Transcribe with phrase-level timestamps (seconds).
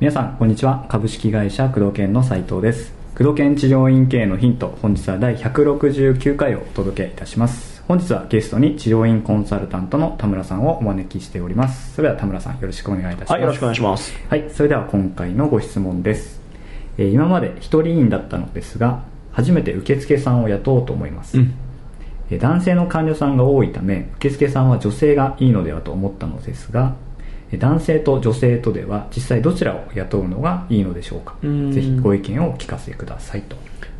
[0.00, 0.86] 皆さんこんにちは。
[0.88, 2.92] 株式会社工藤研の斉藤です。
[3.16, 7.82] 工藤研治療院経営のヒント本日は第169回をお届けいたします。
[7.88, 11.94] 本日はゲストに治療院コンサルタントの田村さんをお招きしております。
[11.94, 13.32] それでは田村さんよろしくお願いいたします。
[13.32, 14.14] はいよろしくお願いします。
[14.28, 16.40] はいそれでは今回のご質問です、
[16.96, 21.44] えー今まで一人院だったのですが初めて受付さんを雇おうと思います、うん。
[21.44, 21.67] えー
[22.36, 26.94] 男性の患者さんが多いため受付さんは女性がいいのではと思ったのですが
[27.50, 31.34] えー男性と女性とでは実際どちらを雇うのがいいのでしょうか。
[31.42, 31.72] うん。
[31.72, 33.56] ぜひご意見をお聞かせくださいと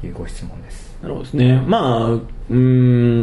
[0.06, 0.98] いうご質問です。
[1.02, 1.62] なるほどですね。
[1.66, 3.22] まあうーん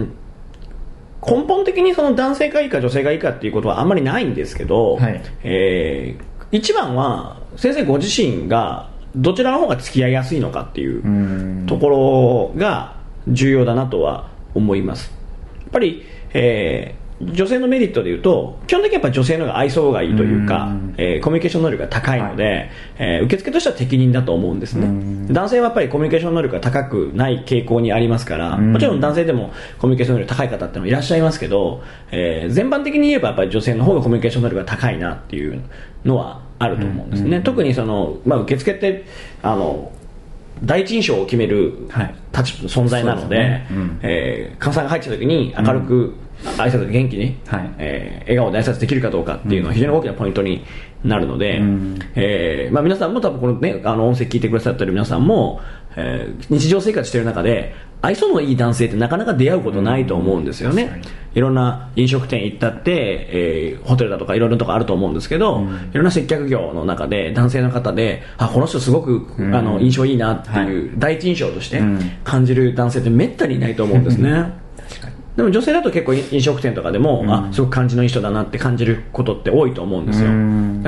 [1.27, 5.22] 根本的にその男性がいいか女性がいいかっていうことはあんまりないんですけど、はい。
[5.44, 11.66] えー一番は先生ご自身がどちらの方が付き合いやすいのかっていううん。
[11.68, 11.90] とこ
[12.55, 12.96] ろが
[13.27, 15.14] 重要だなとは思います。
[15.62, 20.96] やっぱり、えー女性のメリットでいうと基本的にやっぱ女性の方が愛想がいいというかうん。
[20.98, 24.88] えーコミュニケーション能力が高いので、えー受付としては適任だと思うんですね。
[24.88, 25.34] うん。
[25.34, 28.74] 男性はやっぱりコミュニケーション能力が高くない傾向にありますからうん。
[28.74, 35.62] もちろん男性でもコミュニケーション能力高い方ってのもいらっしゃいますけど、えー全般的に言えばやっぱり女性の方がコミュニケーション能力が高いなっていう
[36.04, 37.44] のはあると思うんですね、うん。
[37.44, 39.05] 特にその、まあ、受付って
[39.41, 39.94] あの
[40.63, 42.15] 第一印象を決めるはい。
[42.35, 43.67] 立場存在なので、ね。
[43.71, 43.99] うん。
[44.01, 46.13] えさんが入った時に明るく、
[46.57, 47.73] 挨拶元気に、はい。
[47.77, 50.65] えー笑顔で挨拶できるかどうかっていうのは非常に大きなポイントに
[51.03, 51.99] なるので、うん。
[52.15, 55.61] えーまあ、皆さんも多分この、ね、あの音声聞いてくださってる皆さんも、
[55.96, 61.01] えー日常生活してる中で愛想のいい男性ってなかなか出会うことないと思うんですよね、
[61.34, 65.90] いろんな飲食店行ったって、えーホテルだとかいろいろなとこあると思うんですけど、うん。
[65.91, 69.56] いろんな接客業の中で男性の方であこの人すごく、うん。
[69.56, 72.00] あの印象いいなっていう、第一印象としてうん。
[72.23, 74.31] 感じる男性ってめったにいないと思うんですね、
[74.78, 77.31] 確かにでも女性だと結構飲食店とかでも、うん。
[77.31, 80.30] あすごく感じのいい人だなって感じることって多いと思うんですよ、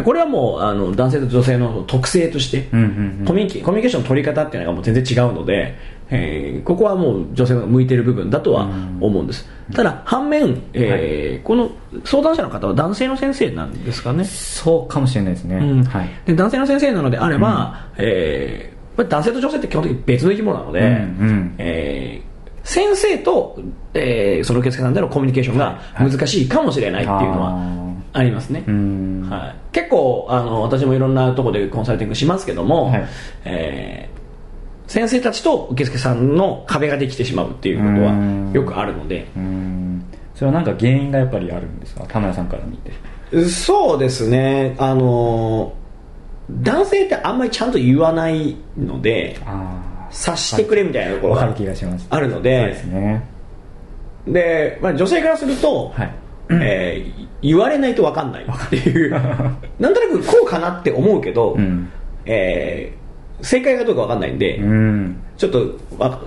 [0.03, 3.25] これはもうあの男性と女性の特性として、うんうんうん。
[3.25, 5.75] コミュニケーションの取り方っていうのがもう全然違うので、
[6.09, 8.69] えーここはもう女性が向いている部分だとは
[9.01, 11.71] 思うんです、ただ反面、えーこの
[12.05, 14.23] 相談者の方は男性の先生なんですかね？
[14.23, 15.83] そうかもしれないですね、うん。
[15.83, 16.09] はい。
[16.25, 20.89] で男性の先生なのであれば、えーまあ男性と女性って基本的に別の生き物なので、うんう
[21.31, 21.55] ん。
[21.57, 22.36] えー
[22.67, 23.57] 先生と、
[23.93, 28.63] えーその受付さんでのコミュニケーションが難しいかもしれないっていうのはありますね、
[29.29, 33.07] はい、結構あの私もいろんなところでコンサルティングしますけども、はい。
[33.45, 34.17] えー
[34.89, 38.51] 先生たちと受付さんの壁ができてしまうっていうことはうん。
[38.53, 40.05] よくあるので、うん。
[40.33, 42.05] それはなんか原因がやっぱりあるんですか？
[42.07, 42.93] 田村さんから見て。
[43.49, 44.77] そうですね。
[44.79, 45.73] あの
[46.49, 52.07] 男性ってあんまりちゃんと言わないのであ察してくれみたいなところが気がします。
[52.09, 53.23] あるのでですね。
[54.27, 56.11] で、まあ、女性からすると、はい。
[56.49, 58.45] えー言われないと分かんない。
[58.45, 59.11] っていう。
[59.79, 61.89] なんとなくこうかなって思うけど、うん。
[62.25, 63.07] えー
[63.41, 65.15] 正解かどうか分かんないんで、うん。
[65.37, 66.19] ちょっとわ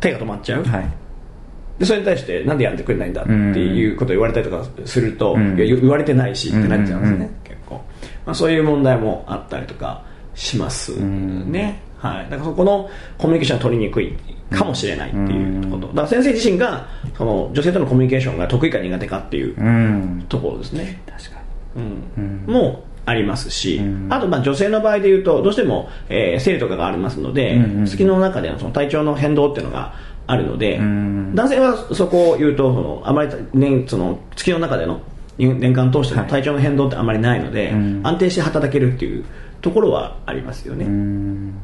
[0.00, 0.86] 手が止まっちゃう、はい。
[1.78, 5.56] でそれに対してなんでやってくれないんだっていうことを言われたりとかすると、うん。
[5.56, 7.12] 言われてないしってなっちゃうんですよね、うん。
[7.12, 7.74] うんうん結構、
[8.24, 10.02] まあ、そういう問題もあったりとか
[10.34, 12.88] しますね、はい、だからそこの
[13.18, 14.16] コミュニケーションが取りにくい
[14.50, 16.86] かもしれないっていうこと、だから先生自身が
[17.16, 20.26] その女性とのコミュニケーションが得意か苦手かっていううん。
[20.28, 21.40] ところですね、確か
[21.76, 22.44] うん。
[22.46, 22.54] うん。
[22.54, 24.06] もありますし、うん。
[24.10, 29.94] あとまあ女性の場合でいうとどうしても、えー生理とかがありますので、うんうん月の中でのその体調の変動っていうのが
[30.26, 31.34] あるので、うん。
[31.34, 35.00] 男性はそこを言うとそのあまり年その月の中での
[35.36, 38.00] 年年間通しての体調の変動ってあまりないので、うん。
[38.04, 39.24] 安定して働けるっていう
[39.60, 41.54] ところはありますよね、にうん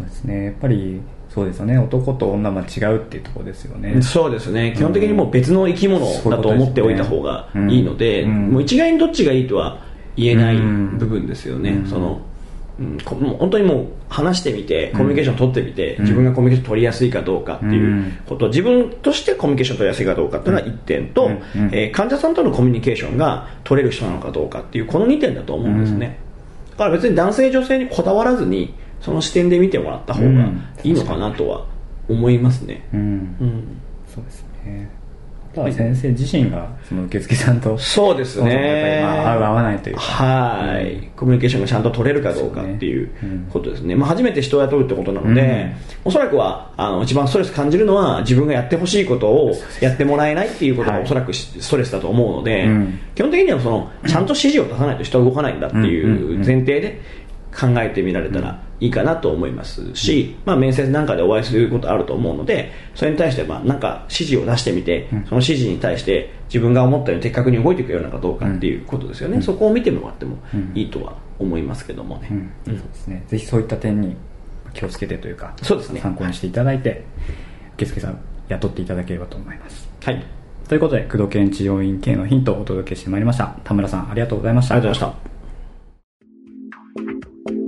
[0.00, 0.44] そうですね。
[0.46, 1.78] やっぱりそうですよね。
[1.78, 4.02] 男と女は違うっていうところですよね。
[4.02, 4.74] そうですね。
[4.76, 8.50] 基本的にもう別の生き物だと思っておいた方がいいので、うん。
[8.50, 9.82] もう一概にどっちがいいとは
[10.16, 10.98] 言えないうん。
[10.98, 11.86] 部分ですよね、うん。
[11.86, 12.20] その
[12.80, 16.02] うん本当にもう話してみてコミュニケーション取ってみて、うん。
[16.02, 18.18] 自分がコミュニケーション取りやすいかどうかっていううん。
[18.26, 21.30] こと、自分としてコミュニケーション取りやすいかどうかっていうのが1点と、う
[21.72, 26.18] えー患者さんとのコミュニケーションが取れる人なのかどうかっていうこの2点だと思うんですね、
[26.72, 30.48] だから別に男性女性にこだわらずにその視点で見てもらった方が
[30.82, 31.66] いいのかなとは
[32.08, 33.00] 思いますね、うん。
[33.00, 33.04] う
[33.44, 33.80] ん。
[34.06, 35.00] そうですね。
[35.72, 39.00] 先生自身がその受付さんとそうですね。
[39.02, 40.00] まあ合う合わないというか。
[40.02, 43.10] はい、コミュニケーションがちゃんと取れるかどうかっていう
[43.52, 43.96] ことですね。
[43.96, 45.74] まあ、初めて人を雇うってことなので、うん。
[46.04, 51.04] おそらくはあの一番ストレス感じるのは自分がやってほしいことをやってもらえないっていうことがはい。
[51.04, 53.00] おそらくストレスだと思うので、うん。
[53.16, 57.00] 基本的にはそのちゃんと指示を出さないと人は動かないんだっていう前提で
[57.52, 70.38] 考えてみられたらいいかなと思いますし、まあ、面接なんかでお会いすることあると思うのでそれに対してまあなんか指示を出してみて、その指示に対して自分が思ったように的確に動いていくようなのかどうかっていうことですよね、そこを見てもらっても
[70.74, 72.28] いいとは思いますけどもね、
[72.66, 72.76] うん。
[72.78, 73.24] そうですね。
[73.28, 74.16] ぜひそういった点に
[74.72, 76.00] 気をつけてというかそうですね。
[76.00, 77.04] 参考にしていただいて
[77.74, 78.18] 受付さん
[78.48, 79.88] 雇っていただければと思います。
[80.02, 80.24] はい。
[80.68, 83.56] ということで工藤研治療院系のヒントをお届けしてまいりました。
[83.64, 84.76] 田村さんありがとうございました。
[84.76, 85.20] ありがとうございまし
[87.54, 87.59] た